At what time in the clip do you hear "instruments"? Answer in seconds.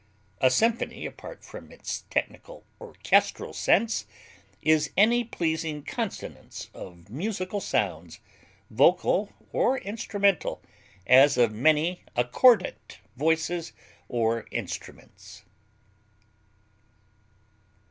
14.49-15.43